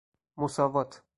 مساوات 0.37 1.03